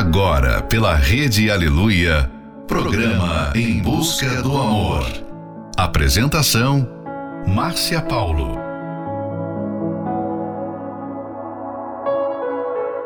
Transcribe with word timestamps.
Agora, 0.00 0.62
pela 0.62 0.94
Rede 0.94 1.50
Aleluia, 1.50 2.32
programa 2.66 3.52
Em 3.54 3.82
Busca 3.82 4.40
do 4.40 4.56
Amor. 4.56 5.04
Apresentação: 5.76 6.88
Márcia 7.46 8.00
Paulo. 8.00 8.56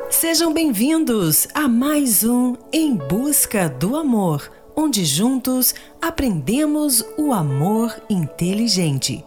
Sejam 0.09 0.55
bem-vindos 0.55 1.49
a 1.53 1.67
mais 1.67 2.23
um 2.23 2.55
Em 2.73 2.95
Busca 2.95 3.69
do 3.69 3.97
Amor, 3.97 4.49
onde 4.77 5.05
juntos 5.05 5.75
aprendemos 6.01 7.05
o 7.19 7.33
amor 7.33 7.93
inteligente. 8.09 9.25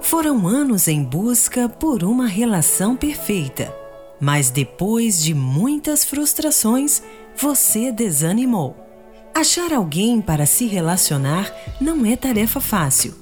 Foram 0.00 0.46
anos 0.46 0.86
em 0.86 1.02
busca 1.02 1.68
por 1.68 2.04
uma 2.04 2.28
relação 2.28 2.94
perfeita 2.94 3.81
mas 4.22 4.50
depois 4.50 5.20
de 5.20 5.34
muitas 5.34 6.04
frustrações, 6.04 7.02
você 7.36 7.90
desanimou. 7.90 8.76
Achar 9.34 9.72
alguém 9.72 10.20
para 10.20 10.46
se 10.46 10.64
relacionar 10.66 11.52
não 11.80 12.06
é 12.06 12.14
tarefa 12.14 12.60
fácil. 12.60 13.14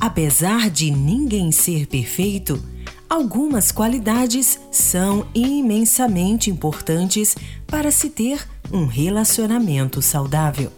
Apesar 0.00 0.70
de 0.70 0.90
ninguém 0.90 1.52
ser 1.52 1.86
perfeito, 1.86 2.58
algumas 3.06 3.70
qualidades 3.70 4.58
são 4.72 5.26
imensamente 5.34 6.48
importantes 6.50 7.36
para 7.66 7.90
se 7.90 8.08
ter 8.08 8.48
um 8.72 8.86
relacionamento 8.86 10.00
saudável. 10.00 10.72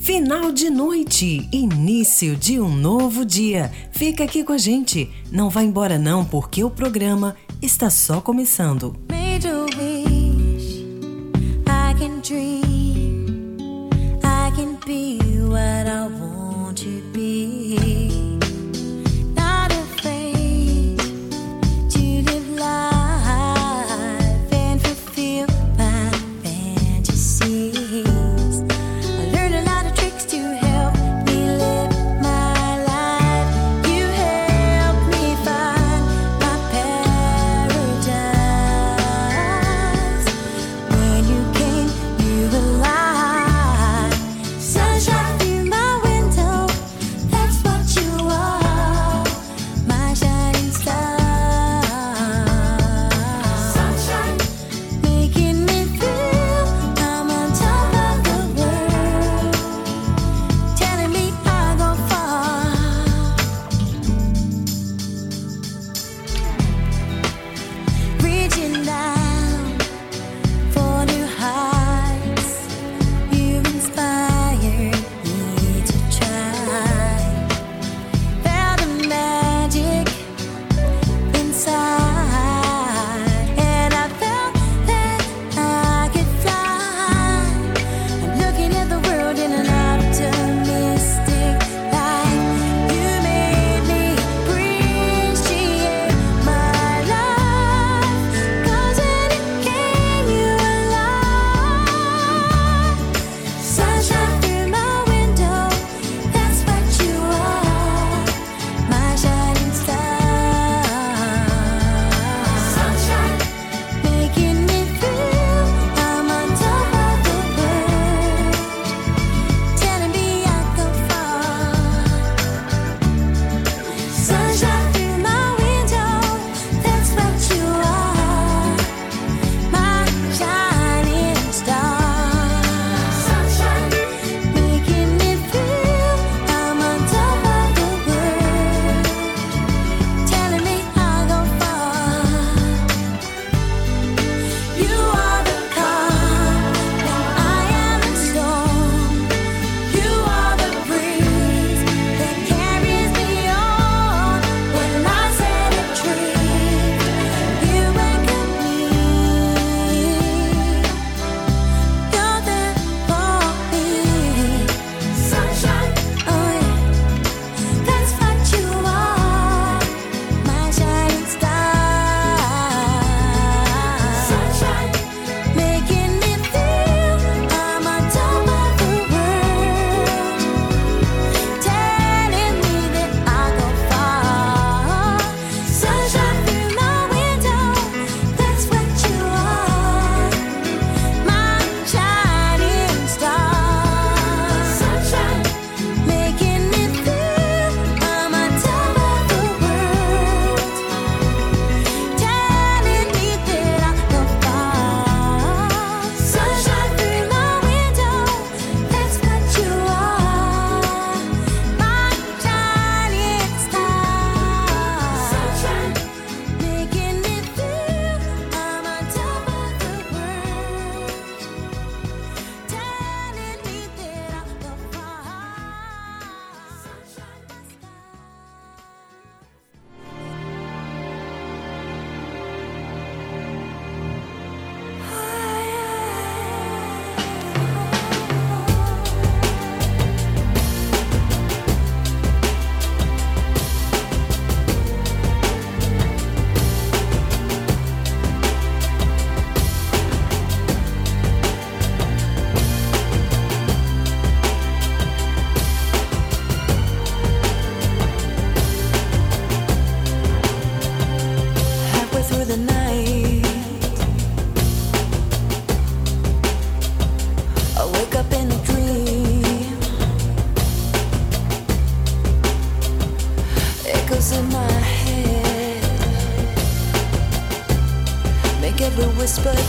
Final 0.00 0.50
de 0.50 0.70
noite, 0.70 1.46
início 1.52 2.34
de 2.34 2.58
um 2.58 2.74
novo 2.74 3.22
dia. 3.22 3.70
Fica 3.92 4.24
aqui 4.24 4.42
com 4.42 4.54
a 4.54 4.58
gente. 4.58 5.10
Não 5.30 5.50
vá 5.50 5.62
embora 5.62 5.98
não, 5.98 6.24
porque 6.24 6.64
o 6.64 6.70
programa 6.70 7.36
está 7.60 7.90
só 7.90 8.18
começando. 8.18 8.96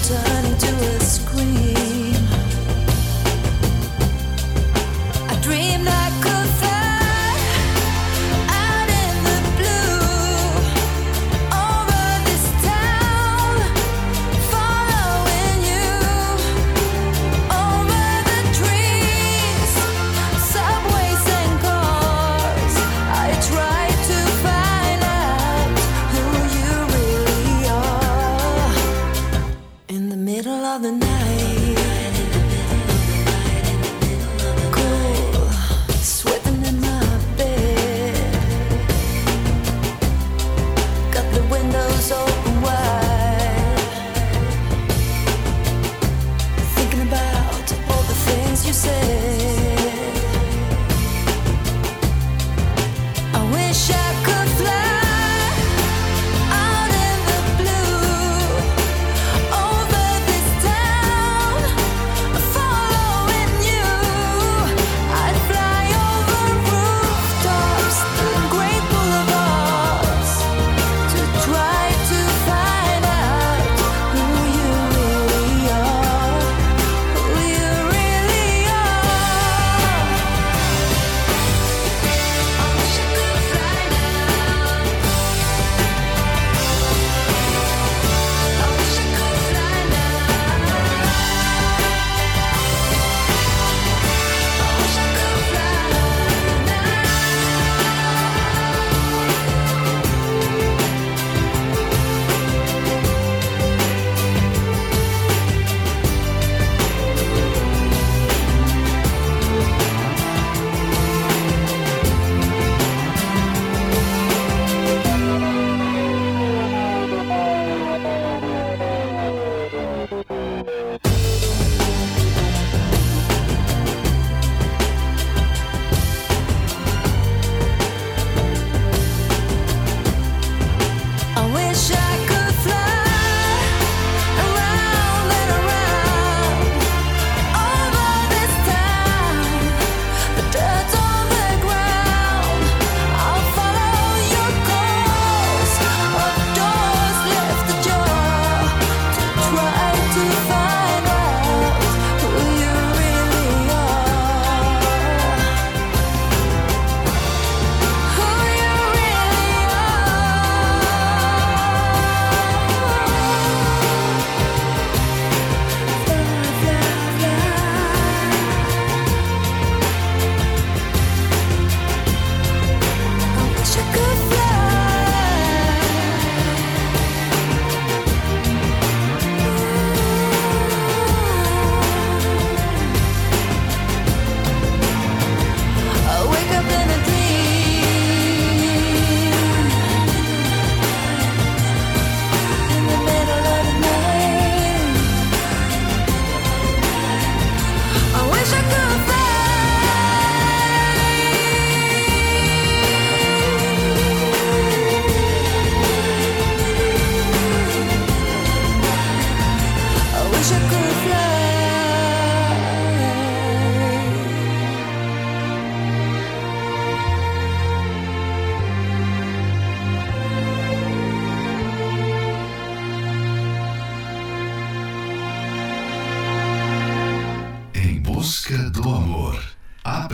Márcia 0.01 0.41
Paulo. 5.75 6.00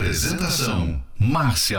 Yes, 0.08 0.32
you 0.32 0.38
once 1.20 1.70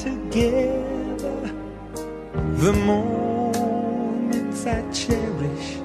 together. 0.00 1.38
The 2.64 2.72
moments 2.72 4.66
I 4.66 4.80
cherish 4.92 5.78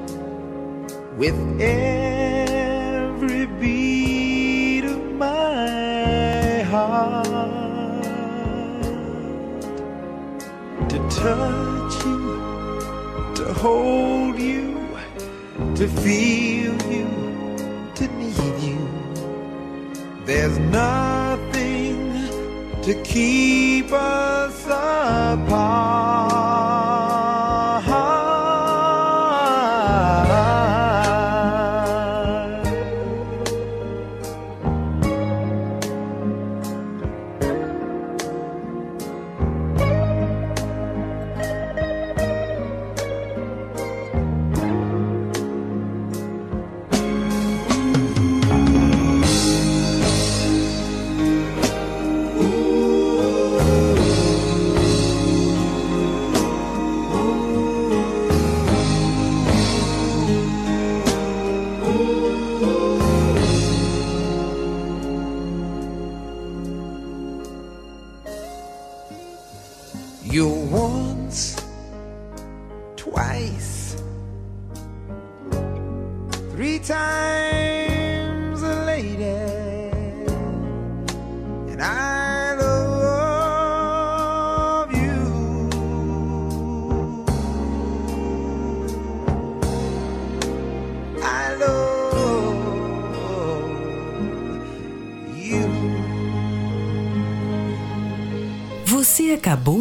with 1.17 1.37
every 1.59 3.45
beat 3.59 4.85
of 4.85 5.03
my 5.15 6.61
heart. 6.71 7.25
To 10.91 10.97
touch 11.09 11.95
you 12.05 12.21
to 13.35 13.43
hold 13.53 14.39
you 14.39 14.65
to 15.75 15.87
feel 15.87 16.73
you 16.89 17.07
to 17.95 18.07
need 18.19 18.57
you. 18.63 18.79
There's 20.25 20.57
nothing 20.59 21.14
to 22.85 22.93
keep 23.01 23.91
us 23.91 24.67
up. 24.67 25.44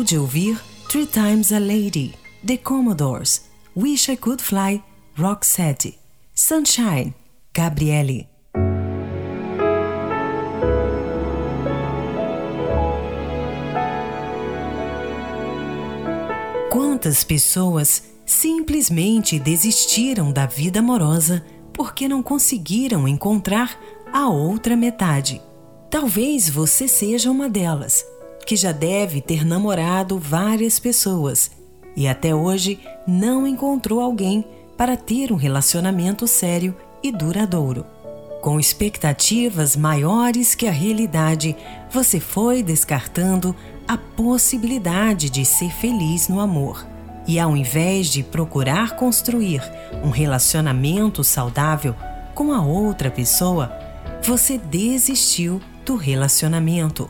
De 0.05 0.19
ouvir 0.19 0.63
Three 0.89 1.07
Times 1.07 1.51
a 1.51 1.59
Lady, 1.59 2.15
The 2.47 2.59
Commodores, 2.59 3.49
Wish 3.75 4.11
I 4.11 4.17
Could 4.17 4.43
Fly, 4.43 4.83
Roxette, 5.17 5.99
Sunshine, 6.35 7.15
Gabriele. 7.55 8.29
Quantas 16.71 17.25
pessoas 17.25 18.03
simplesmente 18.27 19.39
desistiram 19.39 20.31
da 20.31 20.45
vida 20.45 20.81
amorosa 20.81 21.45
porque 21.73 22.07
não 22.07 22.23
conseguiram 22.23 23.09
encontrar 23.09 23.81
a 24.13 24.29
outra 24.29 24.77
metade? 24.77 25.41
Talvez 25.91 26.49
você 26.51 26.87
seja 26.87 27.31
uma 27.31 27.49
delas 27.49 28.05
que 28.45 28.57
já 28.57 28.73
deve 28.73 29.21
ter 29.21 29.45
namorado 29.45 30.19
várias 30.19 30.79
pessoas 30.79 31.51
e 31.97 32.09
até 32.09 32.35
hoje 32.35 32.79
não 33.07 33.47
encontrou 33.47 34.01
alguém 34.01 34.45
para 34.77 34.97
ter 34.97 35.33
um 35.33 35.37
relacionamento 35.37 36.27
sério 36.27 36.75
e 37.03 37.13
duradouro. 37.13 37.87
Com 38.43 38.61
expectativas 38.61 39.77
maiores 39.77 40.55
que 40.55 40.67
a 40.67 40.71
realidade, 40.71 41.57
você 41.91 42.21
foi 42.21 42.63
descartando 42.63 43.55
a 43.87 43.97
possibilidade 43.97 45.31
de 45.31 45.45
ser 45.45 45.71
feliz 45.71 46.29
no 46.29 46.41
amor. 46.41 46.87
E 47.27 47.39
ao 47.39 47.57
invés 47.57 48.09
de 48.09 48.23
procurar 48.23 48.97
construir 48.97 49.63
um 50.03 50.11
relacionamento 50.11 51.25
saudável 51.25 51.95
com 52.35 52.53
a 52.53 52.63
outra 52.63 53.11
pessoa, 53.11 53.73
você 54.23 54.59
desistiu 54.59 55.61
do 55.87 55.97
relacionamento 55.97 57.09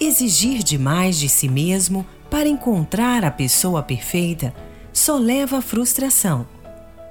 Exigir 0.00 0.62
demais 0.62 1.18
de 1.18 1.28
si 1.28 1.48
mesmo 1.48 2.06
para 2.30 2.48
encontrar 2.48 3.24
a 3.24 3.30
pessoa 3.30 3.82
perfeita 3.82 4.54
só 4.92 5.16
leva 5.16 5.58
à 5.58 5.62
frustração, 5.62 6.46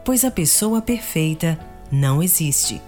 pois 0.05 0.23
a 0.23 0.31
pessoa 0.31 0.81
perfeita 0.81 1.59
não 1.91 2.23
existe. 2.23 2.81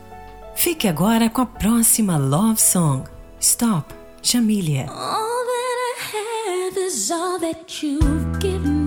Fique 0.56 0.88
agora 0.88 1.30
com 1.30 1.42
a 1.42 1.46
próxima 1.46 2.18
love 2.18 2.62
song, 2.62 3.04
Stop, 3.40 3.94
Jamilia. 4.22 4.86
All 4.90 5.46
that 5.46 5.78
I 5.78 6.70
have 6.70 6.78
is 6.78 7.12
all 7.12 7.40
that 7.40 7.86
you've 7.86 8.40
given 8.40 8.79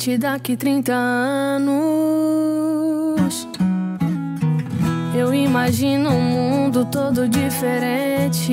gente 0.00 0.16
daqui 0.16 0.56
30 0.56 0.94
anos. 0.94 1.76
Eu 5.14 5.34
imagino 5.34 6.08
um 6.08 6.22
mundo 6.22 6.86
todo 6.86 7.28
diferente. 7.28 8.48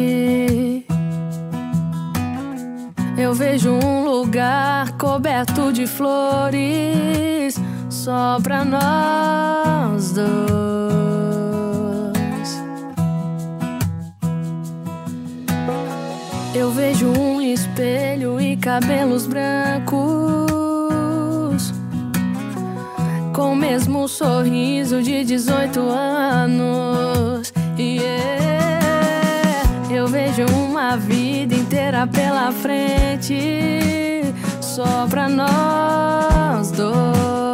Eu 3.17 3.33
vejo 3.33 3.71
um 3.71 4.03
lugar 4.03 4.91
coberto 4.97 5.71
de 5.71 5.87
flores 5.87 7.55
só 7.89 8.37
pra 8.43 8.65
nós 8.65 10.11
dois. 10.11 10.27
Eu 16.53 16.71
vejo 16.71 17.07
um 17.07 17.41
espelho 17.41 18.41
e 18.41 18.57
cabelos 18.57 19.25
brancos 19.25 20.26
mesmo 24.07 24.09
sorriso 24.09 25.03
de 25.03 25.23
18 25.23 25.79
anos. 25.81 27.53
Yeah. 27.77 29.63
Eu 29.91 30.07
vejo 30.07 30.45
uma 30.53 30.95
vida 30.95 31.53
inteira 31.53 32.07
pela 32.07 32.51
frente, 32.51 34.21
só 34.61 35.05
pra 35.07 35.27
nós 35.27 36.71
dois. 36.71 37.46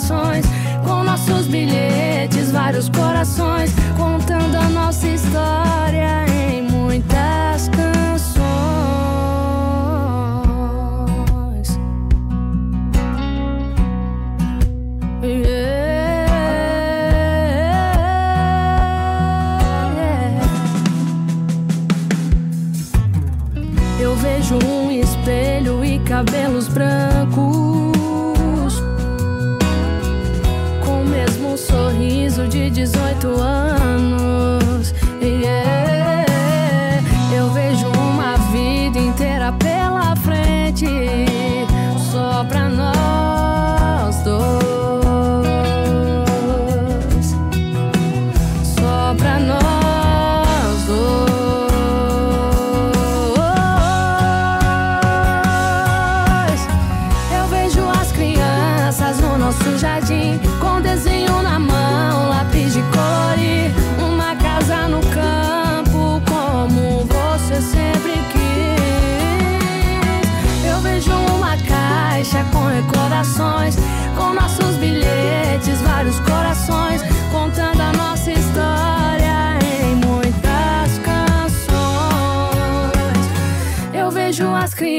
Recordações, 0.00 0.46
com 0.86 1.04
nossos 1.04 1.46
bilhetes, 1.46 2.50
vários 2.50 2.88
corações, 2.88 3.70
contando 3.96 4.56
a 4.56 4.68
nossa 4.70 5.06
história 5.06 6.29
18 33.22 33.79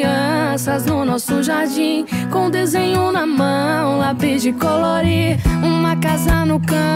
crianças 0.02 0.86
no 0.86 1.06
nosso 1.06 1.44
jardim, 1.44 2.06
com 2.32 2.50
desenho 2.50 3.12
na 3.12 3.26
mão, 3.28 4.00
lápis 4.00 4.42
de 4.42 4.52
colorir, 4.52 5.38
uma 5.64 5.96
casa 5.96 6.44
no 6.44 6.60
campo, 6.60 6.91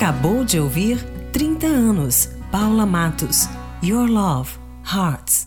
acabou 0.00 0.46
de 0.46 0.58
ouvir 0.58 0.98
30 1.30 1.66
anos, 1.66 2.30
Paula 2.50 2.86
Matos, 2.86 3.46
Your 3.82 4.08
Love, 4.08 4.50
Hearts. 4.82 5.46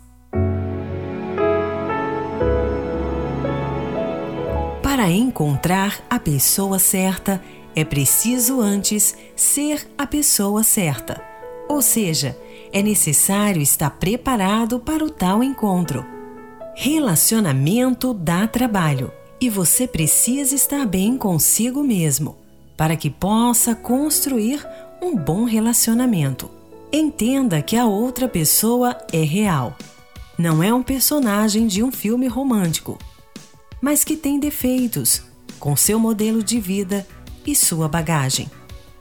Para 4.84 5.10
encontrar 5.10 6.06
a 6.08 6.20
pessoa 6.20 6.78
certa, 6.78 7.44
é 7.76 7.84
preciso 7.84 8.62
antes 8.62 9.18
ser 9.36 9.88
a 9.98 10.06
pessoa 10.06 10.62
certa. 10.62 11.20
Ou 11.68 11.82
seja, 11.82 12.38
é 12.72 12.84
necessário 12.84 13.60
estar 13.60 13.90
preparado 13.90 14.80
para 14.80 15.04
o 15.04 15.10
tal 15.10 15.44
encontro. 15.44 16.06
Relacionamento 16.76 18.14
dá 18.14 18.46
trabalho 18.46 19.12
e 19.42 19.50
você 19.50 19.88
precisa 19.88 20.54
estar 20.54 20.86
bem 20.86 21.18
consigo 21.18 21.84
mesmo 21.84 22.43
para 22.76 22.96
que 22.96 23.10
possa 23.10 23.76
construir 23.76 24.66
um 25.02 25.16
bom 25.16 25.44
relacionamento. 25.44 26.50
Entenda 26.92 27.62
que 27.62 27.76
a 27.76 27.86
outra 27.86 28.28
pessoa 28.28 28.98
é 29.12 29.24
real. 29.24 29.76
Não 30.38 30.64
é 30.64 30.74
um 30.74 30.84
personagem 30.84 31.68
de 31.68 31.84
um 31.84 31.92
filme 31.92 32.28
romântico, 32.28 32.98
mas 33.82 34.04
que 34.04 34.16
tem 34.16 34.40
defeitos, 34.40 35.22
com 35.60 35.76
seu 35.76 36.00
modelo 36.00 36.44
de 36.44 36.60
vida 36.60 37.06
e 37.46 37.56
sua 37.56 37.88
bagagem. 37.88 38.50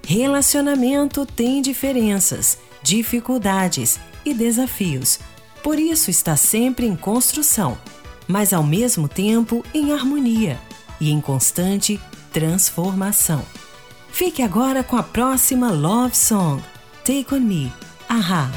Relacionamento 0.06 1.24
tem 1.24 1.62
diferenças, 1.62 2.58
dificuldades 2.82 3.98
e 4.24 4.34
desafios, 4.34 5.20
por 5.62 5.78
isso 5.78 6.10
está 6.10 6.36
sempre 6.36 6.86
em 6.86 6.96
construção, 6.96 7.78
mas 8.26 8.52
ao 8.52 8.64
mesmo 8.64 9.08
tempo 9.08 9.64
em 9.72 9.92
harmonia 9.92 10.58
e 11.00 11.10
em 11.10 11.20
constante 11.20 12.00
transformação. 12.32 13.44
Fique 14.12 14.42
agora 14.42 14.84
com 14.84 14.96
a 14.96 15.02
próxima 15.02 15.70
Love 15.72 16.14
Song, 16.14 16.60
Take 17.04 17.34
On 17.34 17.40
Me, 17.40 17.72
Aha. 18.08 18.50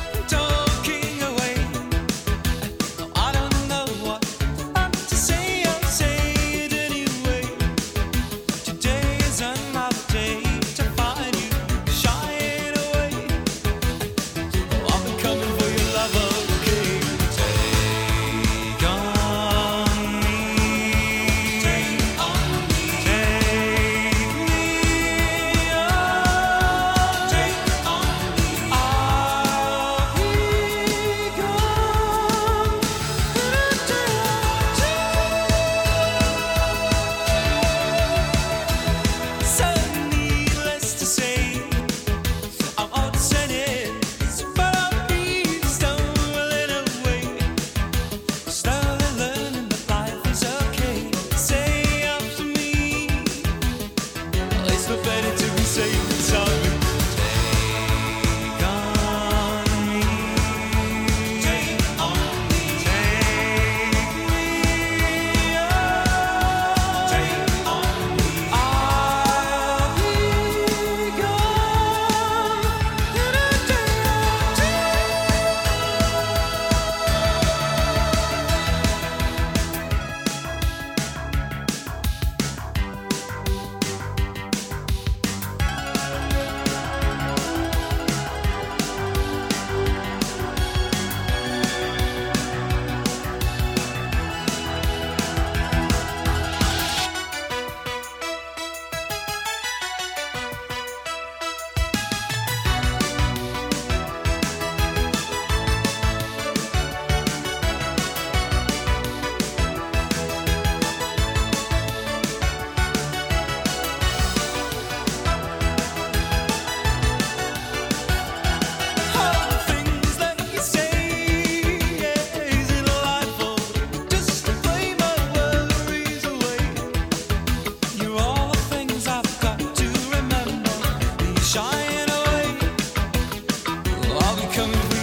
come 134.56 134.95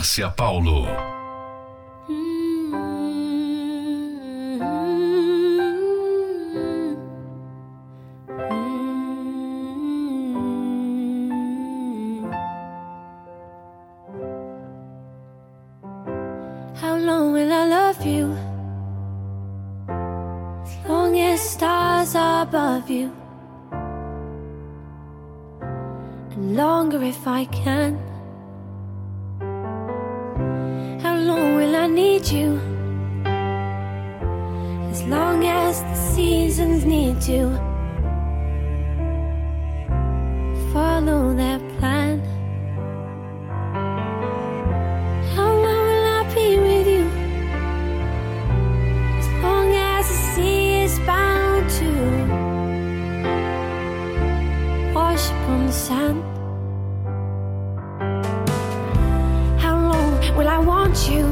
Márcia 0.00 0.30
Paulo. 0.30 1.09
want 60.90 61.08
you. 61.08 61.24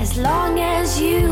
As 0.00 0.16
long 0.16 0.58
as 0.60 1.00
you 1.00 1.23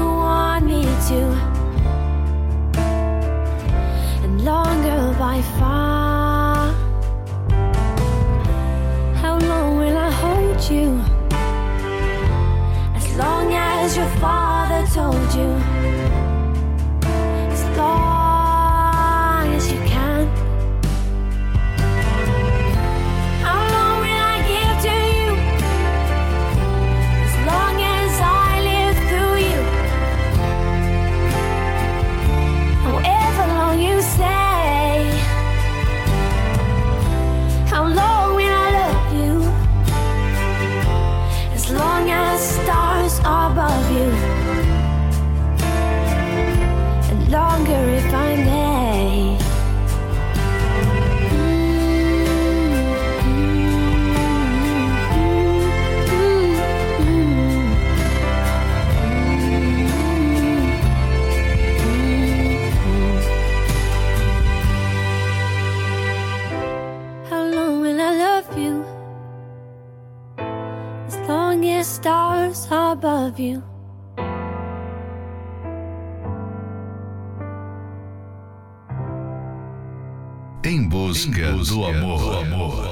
Música 81.27 81.53
do 81.53 81.85
amor. 81.85 82.19
Do 82.19 82.39
amor. 82.39 82.92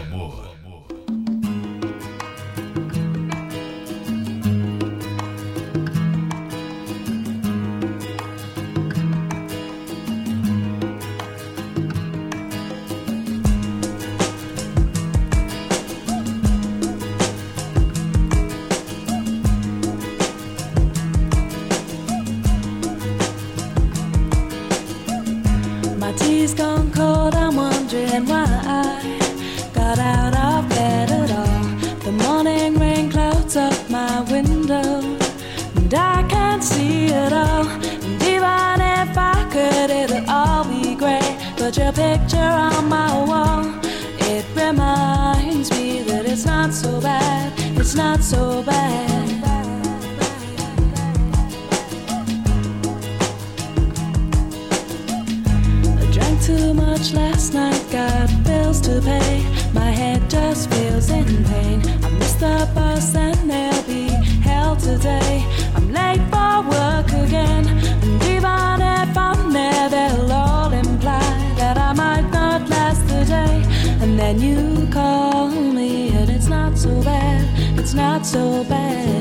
your 41.91 42.19
picture 42.19 42.39
on 42.39 42.89
my 42.89 43.13
wall. 43.25 43.65
It 44.19 44.45
reminds 44.55 45.71
me 45.71 46.03
that 46.03 46.27
it's 46.27 46.45
not 46.45 46.73
so 46.73 47.01
bad, 47.01 47.53
it's 47.79 47.95
not 47.95 48.23
so 48.23 48.63
bad. 48.63 48.70
not 78.01 78.25
so 78.25 78.65
bad. 78.65 79.20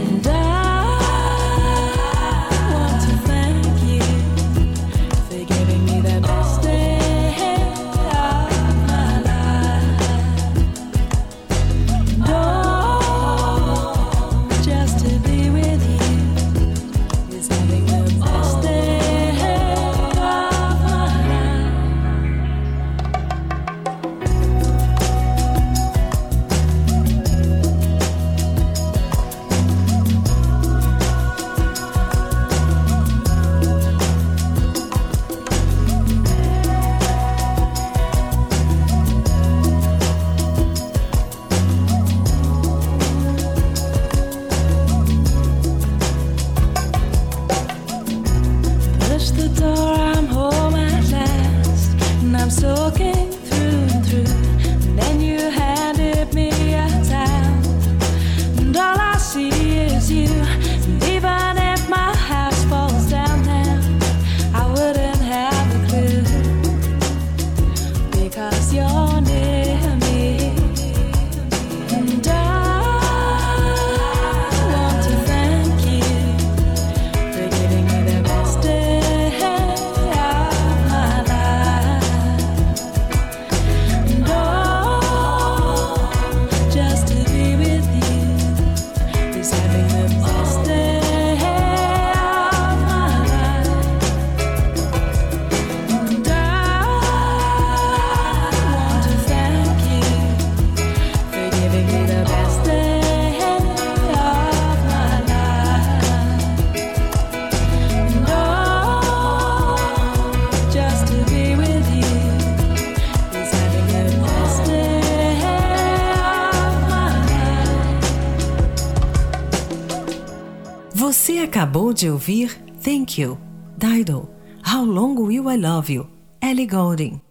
Acabou 121.90 121.94
de 121.94 122.10
ouvir 122.10 122.62
Thank 122.84 123.22
You, 123.22 123.38
Dido, 123.78 124.30
How 124.66 124.84
Long 124.86 125.16
Will 125.16 125.50
I 125.50 125.58
Love 125.58 125.94
You, 125.94 126.08
Ellie 126.42 126.68
Goulding. 126.68 127.22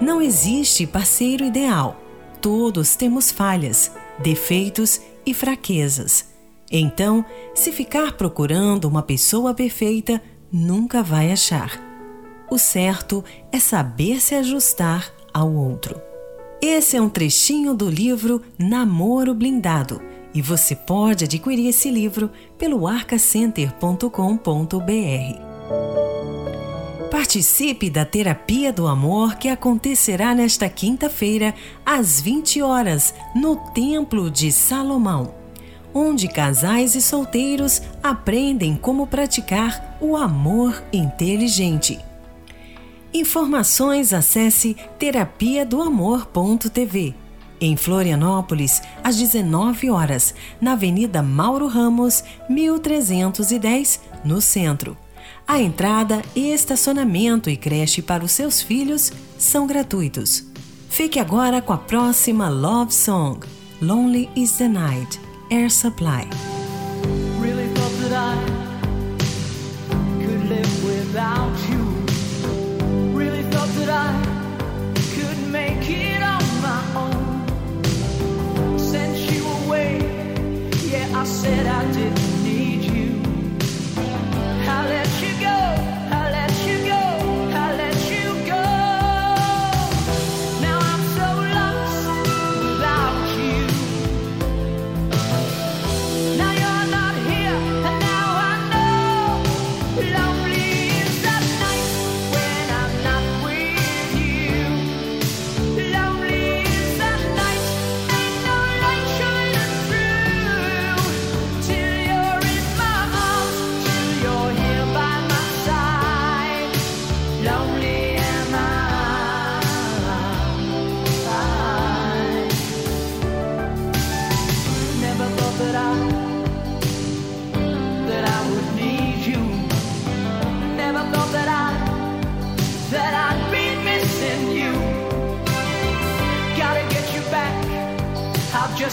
Não 0.00 0.22
existe 0.22 0.86
parceiro 0.86 1.44
ideal. 1.44 2.00
Todos 2.40 2.96
temos 2.96 3.30
falhas, 3.30 3.92
defeitos 4.22 5.00
e 5.26 5.34
fraquezas. 5.34 6.28
Então, 6.70 7.24
se 7.54 7.70
ficar 7.70 8.12
procurando 8.12 8.86
uma 8.86 9.02
pessoa 9.02 9.54
perfeita, 9.54 10.20
nunca 10.50 11.02
vai 11.02 11.30
achar. 11.30 11.78
O 12.50 12.58
certo 12.58 13.24
é 13.52 13.58
saber 13.58 14.20
se 14.20 14.34
ajustar 14.34 15.12
ao 15.32 15.52
outro. 15.52 16.00
Esse 16.60 16.96
é 16.96 17.02
um 17.02 17.08
trechinho 17.08 17.74
do 17.74 17.88
livro 17.88 18.40
Namoro 18.58 19.34
Blindado 19.34 20.13
e 20.34 20.42
você 20.42 20.74
pode 20.74 21.24
adquirir 21.24 21.68
esse 21.68 21.90
livro 21.90 22.30
pelo 22.58 22.88
arcacenter.com.br. 22.88 24.10
Participe 27.10 27.88
da 27.88 28.04
Terapia 28.04 28.72
do 28.72 28.88
Amor 28.88 29.36
que 29.36 29.48
acontecerá 29.48 30.34
nesta 30.34 30.68
quinta-feira, 30.68 31.54
às 31.86 32.20
20 32.20 32.60
horas, 32.60 33.14
no 33.36 33.54
Templo 33.70 34.28
de 34.28 34.50
Salomão, 34.50 35.32
onde 35.94 36.26
casais 36.26 36.96
e 36.96 37.00
solteiros 37.00 37.80
aprendem 38.02 38.76
como 38.76 39.06
praticar 39.06 39.96
o 40.00 40.16
amor 40.16 40.82
inteligente. 40.92 42.00
Informações 43.12 44.12
acesse 44.12 44.76
terapia 44.98 45.64
do 45.64 45.80
amor.tv. 45.80 47.14
Em 47.64 47.78
Florianópolis, 47.78 48.82
às 49.02 49.16
19 49.16 49.88
horas, 49.88 50.34
na 50.60 50.72
Avenida 50.72 51.22
Mauro 51.22 51.66
Ramos, 51.66 52.22
1310, 52.46 54.00
no 54.22 54.38
centro. 54.42 54.94
A 55.48 55.58
entrada, 55.58 56.20
estacionamento 56.36 57.48
e 57.48 57.56
creche 57.56 58.02
para 58.02 58.22
os 58.22 58.32
seus 58.32 58.60
filhos 58.60 59.10
são 59.38 59.66
gratuitos. 59.66 60.44
Fique 60.90 61.18
agora 61.18 61.62
com 61.62 61.72
a 61.72 61.78
próxima 61.78 62.50
Love 62.50 62.92
Song, 62.92 63.40
Lonely 63.80 64.28
is 64.36 64.58
the 64.58 64.68
Night, 64.68 65.18
Air 65.50 65.70
Supply. 65.70 66.28
Really 67.40 67.72
I 73.86 74.33
said 81.44 81.66
I 81.66 81.92
didn't 81.92 82.13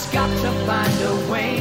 just 0.02 0.14
got 0.14 0.30
to 0.30 0.52
find 0.66 1.02
a 1.02 1.32
way 1.32 1.61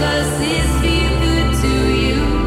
does 0.00 0.38
this 0.38 0.68
feel 0.80 1.12
good 1.20 1.48
to 1.62 1.72
you 2.00 2.40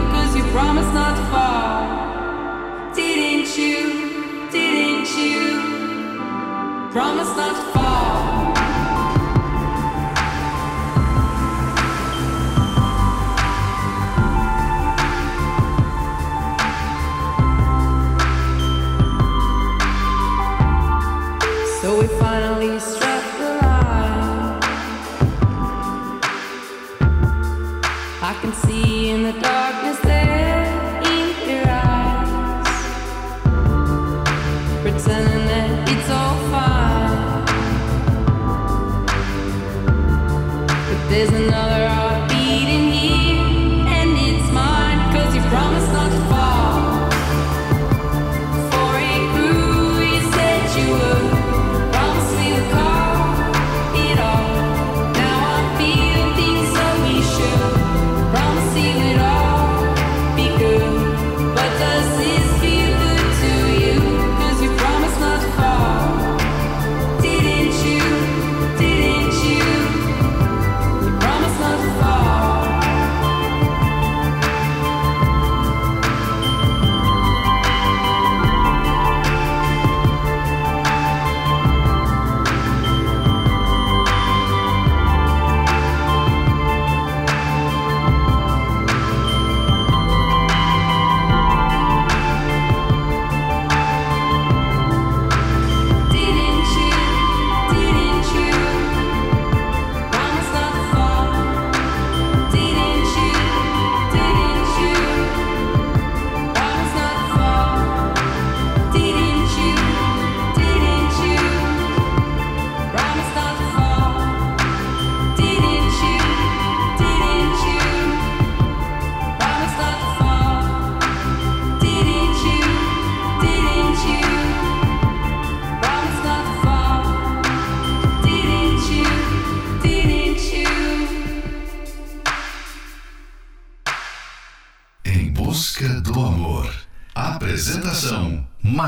promised 0.53 0.93
not 0.93 1.15
to 1.17 1.23
fall. 1.31 2.93
Didn't 2.95 3.57
you? 3.57 4.49
Didn't 4.51 5.09
you? 5.17 6.91
Promise 6.91 7.35
not 7.35 7.55
to. 7.55 7.72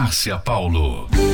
Márcia 0.06 0.38
Paulo. 0.38 1.25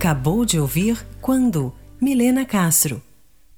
Acabou 0.00 0.46
de 0.46 0.58
ouvir 0.58 1.06
Quando, 1.20 1.74
Milena 2.00 2.46
Castro. 2.46 3.02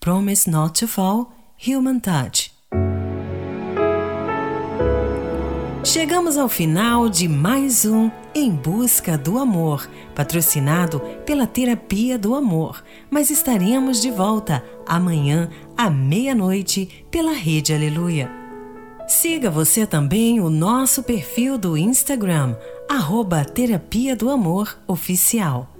Promise 0.00 0.50
Not 0.50 0.80
to 0.80 0.88
Fall, 0.88 1.30
Human 1.64 2.00
Touch. 2.00 2.50
Chegamos 5.84 6.36
ao 6.36 6.48
final 6.48 7.08
de 7.08 7.28
mais 7.28 7.84
um 7.84 8.10
Em 8.34 8.50
Busca 8.50 9.16
do 9.16 9.38
Amor, 9.38 9.88
patrocinado 10.16 10.98
pela 11.24 11.46
Terapia 11.46 12.18
do 12.18 12.34
Amor, 12.34 12.82
mas 13.08 13.30
estaremos 13.30 14.02
de 14.02 14.10
volta 14.10 14.64
amanhã 14.84 15.48
à 15.76 15.88
meia-noite 15.88 17.06
pela 17.08 17.34
Rede 17.34 17.72
Aleluia. 17.72 18.28
Siga 19.06 19.48
você 19.48 19.86
também 19.86 20.40
o 20.40 20.50
nosso 20.50 21.04
perfil 21.04 21.56
do 21.56 21.76
Instagram, 21.76 22.56
arroba 22.90 23.44
Terapia 23.44 24.16
do 24.16 24.28
Amor 24.28 24.76
Oficial. 24.88 25.71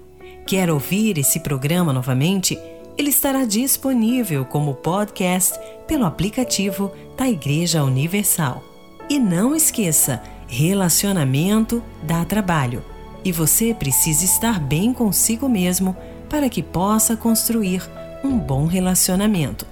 Quer 0.52 0.68
ouvir 0.68 1.16
esse 1.16 1.40
programa 1.40 1.94
novamente? 1.94 2.58
Ele 2.98 3.08
estará 3.08 3.46
disponível 3.46 4.44
como 4.44 4.74
podcast 4.74 5.58
pelo 5.88 6.04
aplicativo 6.04 6.92
da 7.16 7.26
Igreja 7.26 7.82
Universal. 7.82 8.62
E 9.08 9.18
não 9.18 9.56
esqueça, 9.56 10.22
relacionamento 10.46 11.82
dá 12.02 12.22
trabalho 12.26 12.84
e 13.24 13.32
você 13.32 13.72
precisa 13.72 14.26
estar 14.26 14.60
bem 14.60 14.92
consigo 14.92 15.48
mesmo 15.48 15.96
para 16.28 16.50
que 16.50 16.62
possa 16.62 17.16
construir 17.16 17.90
um 18.22 18.38
bom 18.38 18.66
relacionamento. 18.66 19.71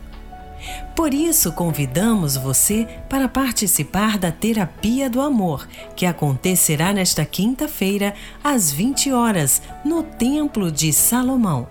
Por 0.95 1.15
isso, 1.15 1.53
convidamos 1.53 2.37
você 2.37 2.87
para 3.09 3.29
participar 3.29 4.19
da 4.19 4.31
Terapia 4.31 5.09
do 5.09 5.21
Amor, 5.21 5.67
que 5.97 6.05
acontecerá 6.05 6.93
nesta 6.93 7.25
quinta-feira, 7.25 8.15
às 8.45 8.71
20 8.71 9.13
horas, 9.13 9.63
no 9.85 10.03
Templo 10.03 10.71
de 10.71 10.93
Salomão, 10.93 11.67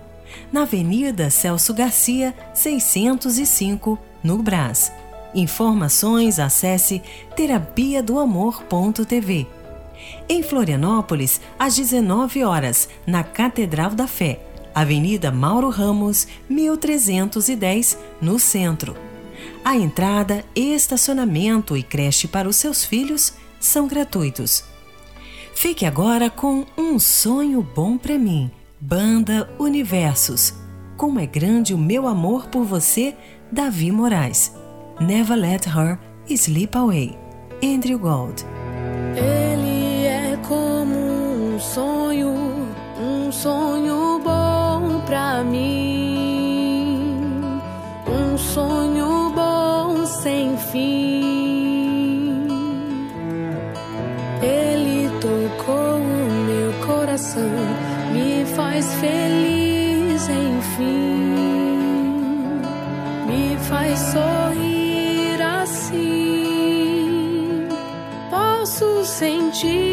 na 0.52 0.62
Avenida 0.62 1.30
Celso 1.30 1.72
Garcia, 1.72 2.34
605, 2.52 3.98
no 4.22 4.42
Brás. 4.42 4.92
Informações 5.34 6.40
acesse 6.40 7.00
terapia 7.36 8.02
do 8.02 8.18
amor.tv. 8.18 9.46
Em 10.28 10.42
Florianópolis, 10.42 11.40
às 11.58 11.76
19 11.76 12.42
horas, 12.42 12.88
na 13.06 13.22
Catedral 13.22 13.90
da 13.90 14.06
Fé, 14.06 14.40
Avenida 14.74 15.30
Mauro 15.30 15.68
Ramos, 15.68 16.26
1310, 16.48 17.98
no 18.20 18.38
centro. 18.38 18.96
A 19.64 19.76
entrada, 19.76 20.44
estacionamento 20.54 21.76
e 21.76 21.82
creche 21.82 22.26
para 22.28 22.48
os 22.48 22.56
seus 22.56 22.84
filhos 22.84 23.34
são 23.58 23.86
gratuitos. 23.86 24.64
Fique 25.54 25.84
agora 25.84 26.30
com 26.30 26.64
Um 26.76 26.98
Sonho 26.98 27.62
Bom 27.62 27.98
para 27.98 28.18
Mim, 28.18 28.50
Banda 28.80 29.50
Universos. 29.58 30.54
Como 30.96 31.18
é 31.18 31.26
grande 31.26 31.74
o 31.74 31.78
meu 31.78 32.06
amor 32.06 32.46
por 32.48 32.64
você, 32.64 33.14
Davi 33.52 33.90
Moraes. 33.90 34.52
Never 35.00 35.36
Let 35.36 35.66
Her 35.66 35.98
Sleep 36.26 36.76
Away, 36.76 37.18
Andrew 37.62 37.98
Gold. 37.98 38.44
Feliz, 59.00 60.28
enfim, 60.28 61.34
me 63.26 63.56
faz 63.68 63.98
sorrir 63.98 65.40
assim. 65.42 65.98
Posso 68.30 69.04
sentir 69.04 69.89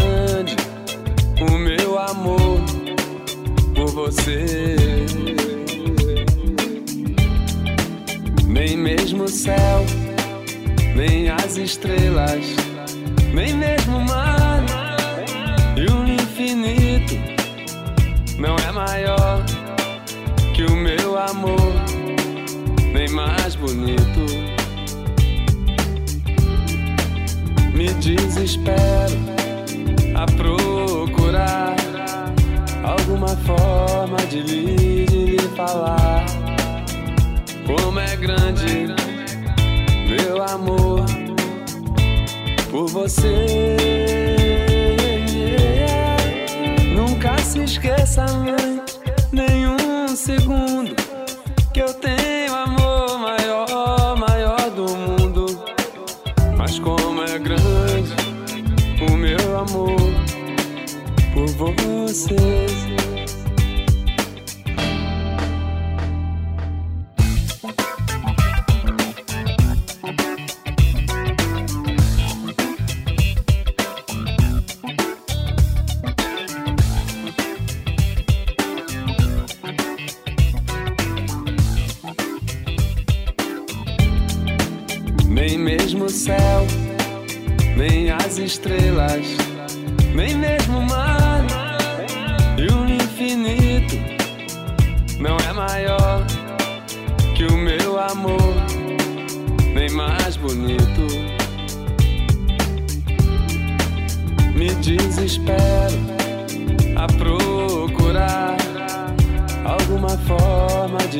grande 0.00 0.56
o 1.40 1.58
meu 1.58 1.98
amor 1.98 2.60
por 3.74 3.88
você. 3.88 4.86
Nem 8.46 8.76
mesmo 8.76 9.24
o 9.24 9.28
céu, 9.28 9.84
nem 10.94 11.30
as 11.30 11.56
estrelas, 11.56 12.44
nem 13.32 13.54
mesmo 13.54 13.98
o 13.98 14.04
mar 14.04 14.64
e 15.76 15.86
o 15.86 16.04
infinito 16.04 17.14
não 18.38 18.56
é 18.56 18.72
maior 18.72 19.44
que 20.54 20.64
o 20.64 20.76
meu 20.76 21.18
amor, 21.18 21.72
nem 22.92 23.08
mais 23.10 23.54
bonito. 23.54 24.50
Me 27.72 27.88
desespero 27.94 29.29
a 30.20 30.26
procurar 30.26 31.76
alguma 32.84 33.28
forma 33.28 34.18
de 34.28 34.42
lhe, 34.42 35.06
de 35.06 35.24
lhe 35.24 35.48
falar 35.56 36.26
como 37.66 37.98
é 37.98 38.16
grande 38.16 38.94
meu 40.06 40.42
amor 40.42 41.06
por 42.70 42.86
você. 42.88 43.76
Nunca 46.94 47.38
se 47.38 47.60
esqueça, 47.60 48.26
mãe, 48.26 48.82
nenhum 49.32 50.08
segundo 50.14 50.94
que 51.72 51.80
eu 51.80 51.94
tenho 51.94 52.19
você. 61.60 62.89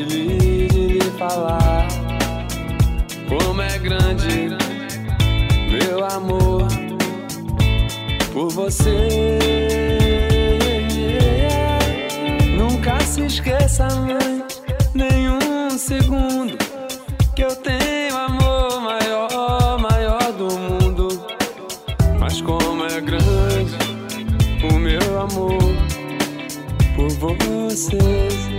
De 0.05 0.27
lhe, 0.27 0.67
de 0.67 0.87
lhe 0.87 1.11
falar 1.17 1.87
como 3.27 3.61
é 3.61 3.77
grande 3.77 4.57
meu 5.69 6.05
amor 6.05 6.67
por 8.33 8.49
você. 8.49 9.39
Nunca 12.57 12.99
se 13.01 13.21
esqueça, 13.25 13.87
mãe, 13.95 14.43
nenhum 14.93 15.69
segundo 15.77 16.57
que 17.35 17.43
eu 17.43 17.55
tenho 17.57 18.17
amor 18.17 18.81
maior, 18.81 19.79
maior 19.79 20.31
do 20.33 20.49
mundo. 20.57 21.25
Mas 22.19 22.41
como 22.41 22.85
é 22.85 23.01
grande 23.01 23.77
o 24.63 24.79
meu 24.79 25.21
amor 25.21 25.61
por 26.95 27.09
você. 27.09 28.50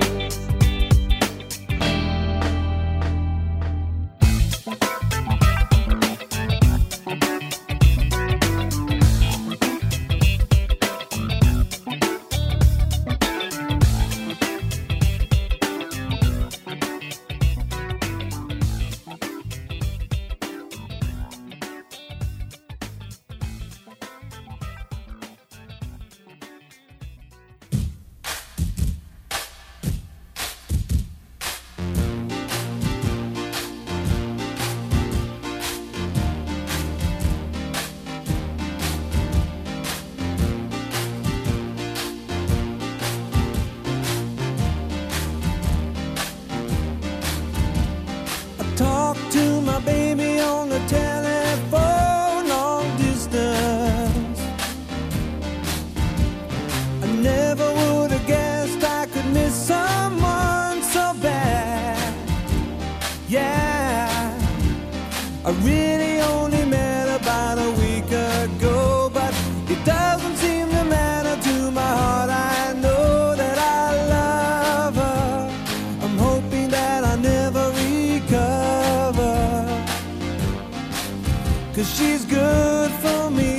Good 82.63 82.93
for 83.05 83.31
me, 83.31 83.55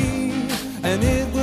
and 0.83 1.03
it 1.03 1.25
would 1.33 1.42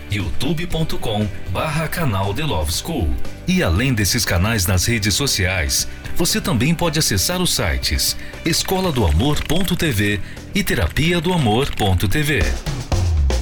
youtube.com 0.11 1.27
barra 1.51 1.87
canal 1.87 2.33
The 2.33 2.43
Love 2.43 2.71
School. 2.71 3.09
E 3.47 3.63
além 3.63 3.93
desses 3.93 4.25
canais 4.25 4.65
nas 4.67 4.85
redes 4.85 5.13
sociais, 5.13 5.87
você 6.15 6.41
também 6.41 6.75
pode 6.75 6.99
acessar 6.99 7.41
os 7.41 7.53
sites 7.53 8.17
escola 8.45 8.91
do 8.91 9.05
amor.tv 9.05 10.19
e 10.53 10.63
terapia 10.63 11.21
do 11.21 11.33
amor.tv. 11.33 12.41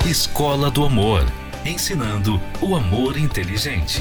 Escola 0.05 0.71
do 0.71 0.85
Amor, 0.85 1.25
ensinando 1.65 2.39
o 2.61 2.75
amor 2.75 3.17
inteligente. 3.17 3.99